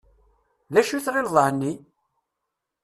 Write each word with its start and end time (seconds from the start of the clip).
D 0.73 0.75
acu 0.79 0.91
i 0.97 1.01
tɣileḍ 1.05 1.35
εni? 1.47 1.73